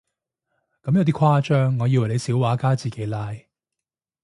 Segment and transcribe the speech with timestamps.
[0.81, 3.35] 咁有啲誇張，我以為你小畫家自己拉